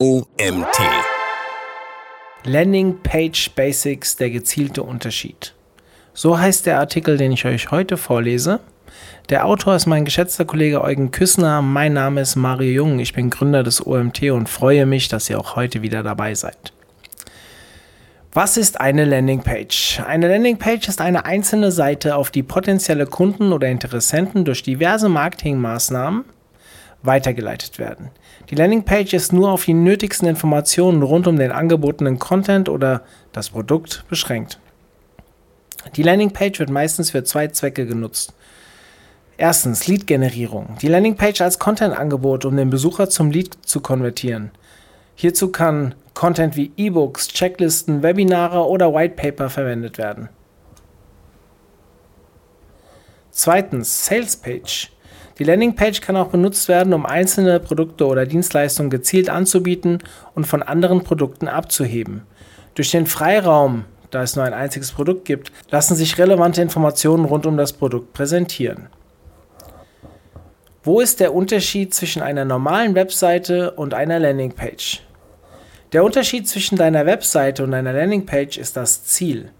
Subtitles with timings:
[0.00, 0.78] OMT.
[2.44, 5.56] Landing Page Basics, der gezielte Unterschied.
[6.14, 8.60] So heißt der Artikel, den ich euch heute vorlese.
[9.28, 11.62] Der Autor ist mein geschätzter Kollege Eugen Küssner.
[11.62, 13.00] Mein Name ist Mario Jung.
[13.00, 16.72] Ich bin Gründer des OMT und freue mich, dass ihr auch heute wieder dabei seid.
[18.32, 19.98] Was ist eine Landingpage?
[20.06, 26.24] Eine Landingpage ist eine einzelne Seite, auf die potenzielle Kunden oder Interessenten durch diverse Marketingmaßnahmen
[27.02, 28.10] weitergeleitet werden.
[28.50, 33.02] Die Landingpage ist nur auf die nötigsten Informationen rund um den angebotenen Content oder
[33.32, 34.58] das Produkt beschränkt.
[35.96, 38.34] Die Landingpage wird meistens für zwei Zwecke genutzt.
[39.36, 40.76] Erstens Lead-Generierung.
[40.82, 44.50] Die Landingpage als Content-Angebot, um den Besucher zum Lead zu konvertieren.
[45.14, 50.28] Hierzu kann Content wie E-Books, Checklisten, Webinare oder Whitepaper verwendet werden.
[53.30, 54.90] Zweitens Sales Page.
[55.38, 59.98] Die Landingpage kann auch benutzt werden, um einzelne Produkte oder Dienstleistungen gezielt anzubieten
[60.34, 62.22] und von anderen Produkten abzuheben.
[62.74, 67.46] Durch den Freiraum, da es nur ein einziges Produkt gibt, lassen sich relevante Informationen rund
[67.46, 68.88] um das Produkt präsentieren.
[70.82, 75.02] Wo ist der Unterschied zwischen einer normalen Webseite und einer Landingpage?
[75.92, 79.50] Der Unterschied zwischen deiner Webseite und einer Landingpage ist das Ziel.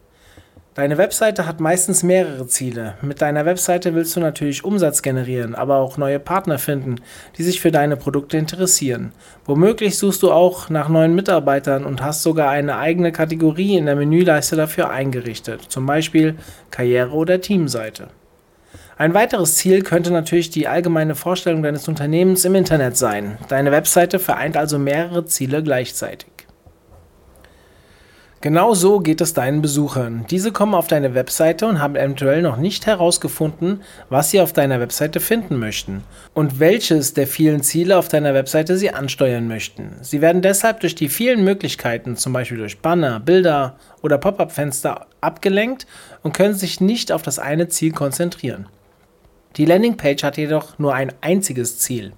[0.79, 2.95] Deine Webseite hat meistens mehrere Ziele.
[3.03, 7.01] Mit deiner Webseite willst du natürlich Umsatz generieren, aber auch neue Partner finden,
[7.37, 9.11] die sich für deine Produkte interessieren.
[9.45, 13.97] Womöglich suchst du auch nach neuen Mitarbeitern und hast sogar eine eigene Kategorie in der
[13.97, 16.37] Menüleiste dafür eingerichtet, zum Beispiel
[16.71, 18.11] Karriere- oder Teamseite.
[18.97, 23.37] Ein weiteres Ziel könnte natürlich die allgemeine Vorstellung deines Unternehmens im Internet sein.
[23.49, 26.38] Deine Webseite vereint also mehrere Ziele gleichzeitig.
[28.41, 30.25] Genau so geht es deinen Besuchern.
[30.31, 34.79] Diese kommen auf deine Webseite und haben eventuell noch nicht herausgefunden, was sie auf deiner
[34.79, 39.97] Webseite finden möchten und welches der vielen Ziele auf deiner Webseite sie ansteuern möchten.
[40.03, 45.89] Sie werden deshalb durch die vielen Möglichkeiten, zum Beispiel durch Banner, Bilder oder Pop-up-Fenster, abgelenkt
[46.23, 48.69] und können sich nicht auf das eine Ziel konzentrieren.
[49.57, 52.13] Die Landingpage hat jedoch nur ein einziges Ziel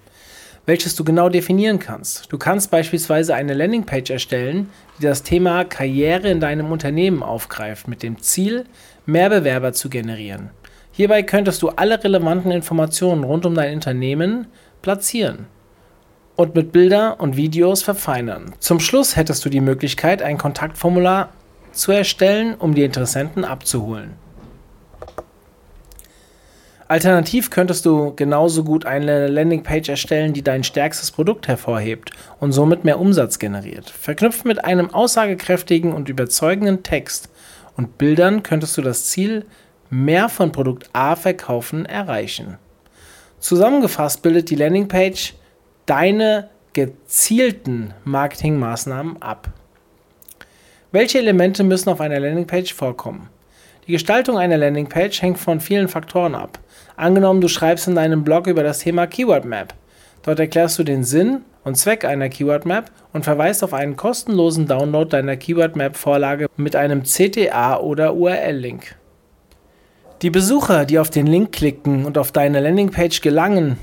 [0.67, 2.31] welches du genau definieren kannst.
[2.33, 8.03] Du kannst beispielsweise eine Landingpage erstellen, die das Thema Karriere in deinem Unternehmen aufgreift, mit
[8.03, 8.65] dem Ziel,
[9.07, 10.51] mehr Bewerber zu generieren.
[10.93, 14.47] Hierbei könntest du alle relevanten Informationen rund um dein Unternehmen
[14.83, 15.47] platzieren
[16.37, 18.55] und mit Bilder und Videos verfeinern.
[18.59, 21.31] Zum Schluss hättest du die Möglichkeit, ein Kontaktformular
[21.73, 24.13] zu erstellen, um die Interessenten abzuholen.
[26.91, 32.83] Alternativ könntest du genauso gut eine Landingpage erstellen, die dein stärkstes Produkt hervorhebt und somit
[32.83, 33.89] mehr Umsatz generiert.
[33.89, 37.29] Verknüpft mit einem aussagekräftigen und überzeugenden Text
[37.77, 39.47] und Bildern könntest du das Ziel
[39.89, 42.59] mehr von Produkt A verkaufen erreichen.
[43.39, 45.35] Zusammengefasst bildet die Landingpage
[45.87, 49.51] deine gezielten Marketingmaßnahmen ab.
[50.91, 53.29] Welche Elemente müssen auf einer Landingpage vorkommen?
[53.91, 56.61] Die Gestaltung einer Landingpage hängt von vielen Faktoren ab.
[56.95, 59.75] Angenommen, du schreibst in deinem Blog über das Thema Keyword Map.
[60.23, 64.69] Dort erklärst du den Sinn und Zweck einer Keyword Map und verweist auf einen kostenlosen
[64.69, 68.95] Download deiner Keyword Map Vorlage mit einem CTA oder URL-Link.
[70.23, 73.77] Die Besucher, die auf den Link klicken und auf deine Landingpage gelangen,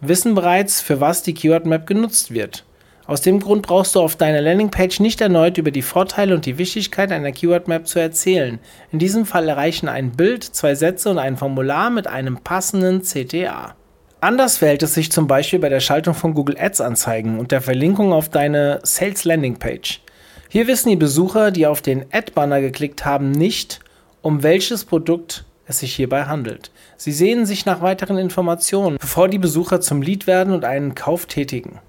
[0.00, 2.64] wissen bereits, für was die Keyword Map genutzt wird.
[3.06, 6.58] Aus dem Grund brauchst du auf deiner Landingpage nicht erneut über die Vorteile und die
[6.58, 8.60] Wichtigkeit einer Keyword Map zu erzählen.
[8.92, 13.74] In diesem Fall erreichen ein Bild, zwei Sätze und ein Formular mit einem passenden CTA.
[14.20, 17.60] Anders verhält es sich zum Beispiel bei der Schaltung von Google Ads Anzeigen und der
[17.60, 20.00] Verlinkung auf deine Sales Landingpage.
[20.48, 23.80] Hier wissen die Besucher, die auf den Ad-Banner geklickt haben, nicht,
[24.20, 26.70] um welches Produkt es sich hierbei handelt.
[26.96, 31.26] Sie sehen sich nach weiteren Informationen, bevor die Besucher zum Lead werden und einen Kauf
[31.26, 31.80] tätigen.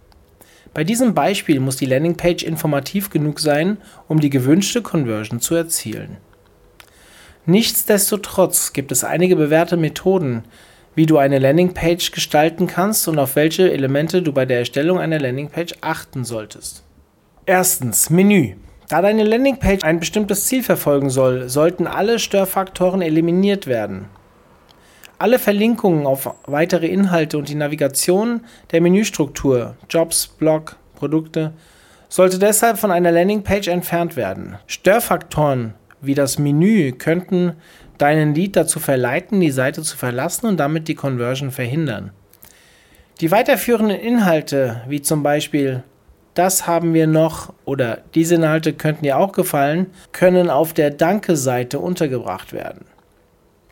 [0.73, 6.17] Bei diesem Beispiel muss die Landingpage informativ genug sein, um die gewünschte Conversion zu erzielen.
[7.45, 10.43] Nichtsdestotrotz gibt es einige bewährte Methoden,
[10.95, 15.19] wie du eine Landingpage gestalten kannst und auf welche Elemente du bei der Erstellung einer
[15.19, 16.83] Landingpage achten solltest.
[17.45, 18.55] Erstens Menü.
[18.89, 24.05] Da deine Landingpage ein bestimmtes Ziel verfolgen soll, sollten alle Störfaktoren eliminiert werden.
[25.23, 28.41] Alle Verlinkungen auf weitere Inhalte und die Navigation
[28.73, 31.53] der Menüstruktur, Jobs, Blog, Produkte,
[32.09, 34.57] sollte deshalb von einer Landingpage entfernt werden.
[34.67, 37.53] Störfaktoren wie das Menü könnten
[37.97, 42.11] deinen Lead dazu verleiten, die Seite zu verlassen und damit die Conversion verhindern.
[43.21, 45.83] Die weiterführenden Inhalte, wie zum Beispiel
[46.33, 51.79] das haben wir noch oder diese Inhalte könnten dir auch gefallen, können auf der Danke-Seite
[51.79, 52.83] untergebracht werden.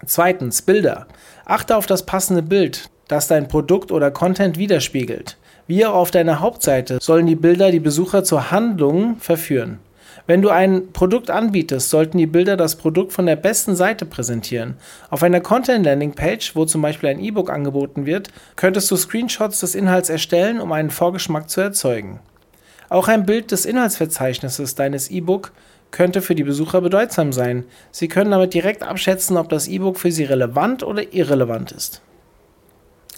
[0.06, 1.08] Zweitens, Bilder.
[1.46, 5.38] Achte auf das passende Bild, das dein Produkt oder Content widerspiegelt.
[5.68, 9.80] Wie auch auf deiner Hauptseite sollen die Bilder die Besucher zur Handlung verführen.
[10.28, 14.76] Wenn du ein Produkt anbietest, sollten die Bilder das Produkt von der besten Seite präsentieren.
[15.10, 20.10] Auf einer Content-Landing-Page, wo zum Beispiel ein E-Book angeboten wird, könntest du Screenshots des Inhalts
[20.10, 22.20] erstellen, um einen Vorgeschmack zu erzeugen.
[22.90, 25.54] Auch ein Bild des Inhaltsverzeichnisses deines E-Book
[25.92, 27.66] könnte für die Besucher bedeutsam sein.
[27.92, 32.02] Sie können damit direkt abschätzen, ob das E-Book für sie relevant oder irrelevant ist.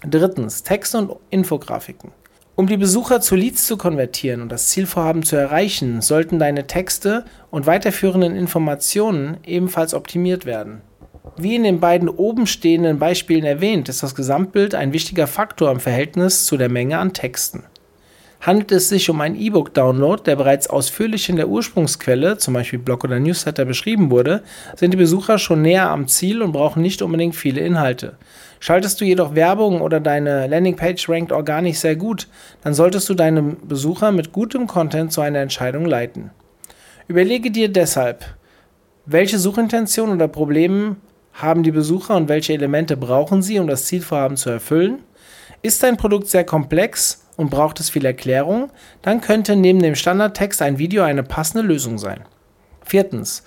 [0.06, 2.12] Drittens, Texte und Infografiken.
[2.56, 7.26] Um die Besucher zu Leads zu konvertieren und das Zielvorhaben zu erreichen, sollten deine Texte
[7.50, 10.82] und weiterführenden Informationen ebenfalls optimiert werden.
[11.36, 15.80] Wie in den beiden oben stehenden Beispielen erwähnt, ist das Gesamtbild ein wichtiger Faktor im
[15.80, 17.64] Verhältnis zu der Menge an Texten.
[18.44, 23.06] Handelt es sich um einen E-Book-Download, der bereits ausführlich in der Ursprungsquelle, zum Beispiel Blog
[23.06, 24.44] oder Newsletter, beschrieben wurde,
[24.76, 28.18] sind die Besucher schon näher am Ziel und brauchen nicht unbedingt viele Inhalte.
[28.60, 32.28] Schaltest du jedoch Werbung oder deine Landingpage rankt organisch sehr gut,
[32.62, 36.32] dann solltest du deine Besucher mit gutem Content zu einer Entscheidung leiten.
[37.08, 38.26] Überlege dir deshalb,
[39.06, 40.98] welche Suchintentionen oder Probleme
[41.32, 45.00] haben die Besucher und welche Elemente brauchen sie, um das Zielvorhaben zu erfüllen?
[45.62, 48.72] Ist dein Produkt sehr komplex und braucht es viel Erklärung,
[49.02, 52.22] dann könnte neben dem Standardtext ein Video eine passende Lösung sein.
[52.84, 53.44] Viertens.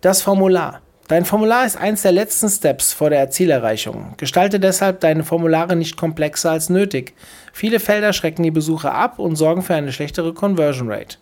[0.00, 0.80] Das Formular.
[1.08, 4.14] Dein Formular ist eins der letzten Steps vor der Zielerreichung.
[4.16, 7.14] Gestalte deshalb deine Formulare nicht komplexer als nötig.
[7.52, 11.18] Viele Felder schrecken die Besucher ab und sorgen für eine schlechtere Conversion Rate.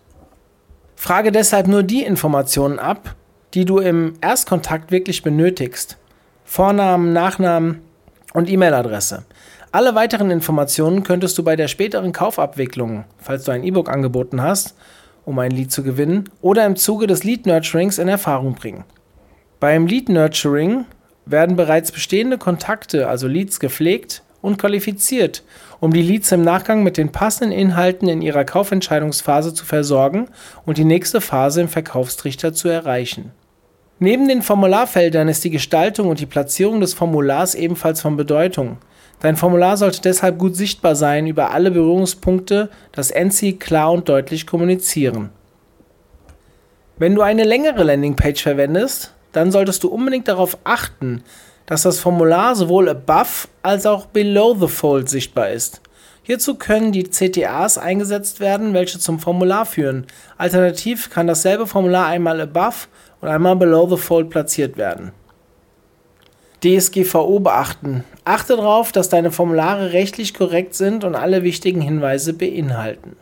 [0.95, 3.17] Frage deshalb nur die Informationen ab,
[3.55, 5.97] die du im Erstkontakt wirklich benötigst.
[6.45, 7.81] Vornamen, Nachnamen
[8.33, 9.25] und E-Mail-Adresse.
[9.73, 14.75] Alle weiteren Informationen könntest du bei der späteren Kaufabwicklung, falls du ein E-Book angeboten hast,
[15.25, 18.83] um ein Lead zu gewinnen, oder im Zuge des Lead Nurturings in Erfahrung bringen.
[19.61, 20.87] Beim Lead Nurturing
[21.25, 25.45] werden bereits bestehende Kontakte, also Leads, gepflegt und qualifiziert,
[25.79, 30.31] um die Leads im Nachgang mit den passenden Inhalten in ihrer Kaufentscheidungsphase zu versorgen
[30.67, 33.31] und die nächste Phase im Verkaufstrichter zu erreichen.
[34.01, 38.79] Neben den Formularfeldern ist die Gestaltung und die Platzierung des Formulars ebenfalls von Bedeutung.
[39.21, 44.47] Dein Formular sollte deshalb gut sichtbar sein über alle Berührungspunkte, das NC klar und deutlich
[44.47, 45.31] kommunizieren.
[46.97, 51.23] Wenn du eine längere Landingpage verwendest, dann solltest du unbedingt darauf achten,
[51.67, 55.83] dass das Formular sowohl above als auch below the fold sichtbar ist.
[56.23, 60.07] Hierzu können die CTAs eingesetzt werden, welche zum Formular führen.
[60.37, 62.89] Alternativ kann dasselbe Formular einmal above
[63.21, 65.13] und einmal below the fold platziert werden.
[66.63, 68.05] DSGVO beachten.
[68.25, 73.17] Achte darauf, dass deine Formulare rechtlich korrekt sind und alle wichtigen Hinweise beinhalten.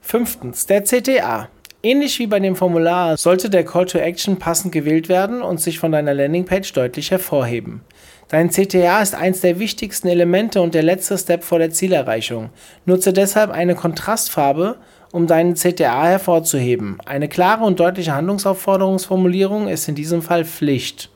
[0.00, 1.48] Fünftens, der CTA.
[1.84, 5.80] Ähnlich wie bei dem Formular sollte der Call to Action passend gewählt werden und sich
[5.80, 7.80] von deiner Landingpage deutlich hervorheben.
[8.28, 12.50] Dein CTA ist eins der wichtigsten Elemente und der letzte Step vor der Zielerreichung.
[12.86, 14.76] Nutze deshalb eine Kontrastfarbe,
[15.12, 16.98] um deinen CTA hervorzuheben.
[17.04, 21.11] Eine klare und deutliche Handlungsaufforderungsformulierung ist in diesem Fall Pflicht.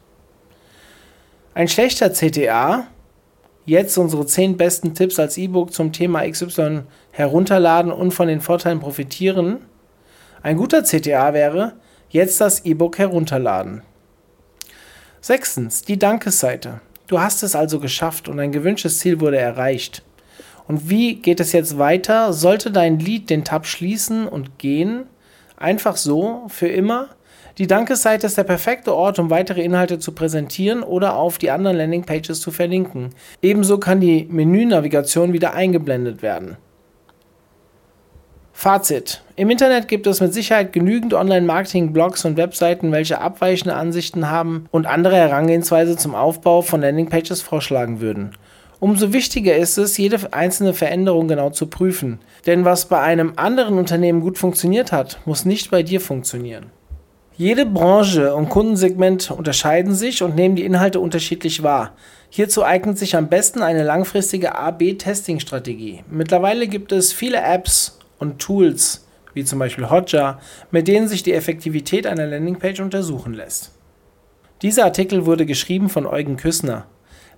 [1.56, 2.86] Ein schlechter CTA,
[3.64, 6.82] jetzt unsere 10 besten Tipps als E-Book zum Thema XY
[7.12, 9.60] herunterladen und von den Vorteilen profitieren.
[10.42, 11.72] Ein guter CTA wäre,
[12.10, 13.80] jetzt das E-Book herunterladen.
[15.22, 16.82] Sechstens, die Dankesseite.
[17.06, 20.02] Du hast es also geschafft und ein gewünschtes Ziel wurde erreicht.
[20.68, 22.34] Und wie geht es jetzt weiter?
[22.34, 25.06] Sollte dein Lied den Tab schließen und gehen?
[25.56, 27.16] Einfach so, für immer?
[27.58, 31.78] Die Dankesseite ist der perfekte Ort, um weitere Inhalte zu präsentieren oder auf die anderen
[31.78, 33.14] Landingpages zu verlinken.
[33.40, 36.58] Ebenso kann die Menünavigation wieder eingeblendet werden.
[38.52, 39.22] Fazit.
[39.36, 44.86] Im Internet gibt es mit Sicherheit genügend Online-Marketing-Blogs und Webseiten, welche abweichende Ansichten haben und
[44.86, 48.32] andere Herangehensweise zum Aufbau von Landingpages vorschlagen würden.
[48.80, 52.18] Umso wichtiger ist es, jede einzelne Veränderung genau zu prüfen.
[52.44, 56.66] Denn was bei einem anderen Unternehmen gut funktioniert hat, muss nicht bei dir funktionieren.
[57.38, 61.92] Jede Branche und Kundensegment unterscheiden sich und nehmen die Inhalte unterschiedlich wahr.
[62.30, 66.02] Hierzu eignet sich am besten eine langfristige A-B-Testing-Strategie.
[66.10, 70.40] Mittlerweile gibt es viele Apps und Tools, wie zum Beispiel Hotjar,
[70.70, 73.72] mit denen sich die Effektivität einer Landingpage untersuchen lässt.
[74.62, 76.86] Dieser Artikel wurde geschrieben von Eugen Küssner.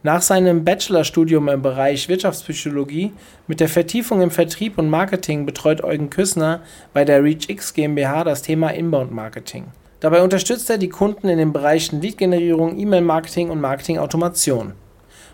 [0.04, 3.14] Nach seinem Bachelorstudium im Bereich Wirtschaftspsychologie
[3.48, 6.60] mit der Vertiefung im Vertrieb und Marketing betreut Eugen Küssner
[6.92, 9.64] bei der ReachX GmbH das Thema Inbound Marketing.
[10.00, 14.74] Dabei unterstützt er die Kunden in den Bereichen Lead-Generierung, E-Mail-Marketing und Marketing-Automation.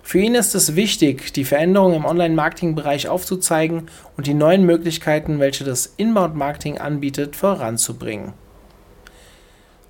[0.03, 5.65] Für ihn ist es wichtig, die Veränderungen im Online-Marketing-Bereich aufzuzeigen und die neuen Möglichkeiten, welche
[5.65, 8.33] das Inbound-Marketing anbietet, voranzubringen.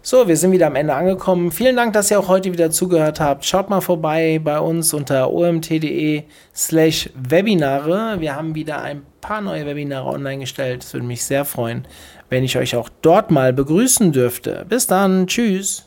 [0.07, 1.51] So, wir sind wieder am Ende angekommen.
[1.51, 3.47] Vielen Dank, dass ihr auch heute wieder zugehört habt.
[3.47, 8.21] Schaut mal vorbei bei uns unter omt.de slash Webinare.
[8.21, 10.85] Wir haben wieder ein paar neue Webinare online gestellt.
[10.85, 11.89] Es würde mich sehr freuen,
[12.29, 14.67] wenn ich euch auch dort mal begrüßen dürfte.
[14.69, 15.27] Bis dann.
[15.27, 15.87] Tschüss.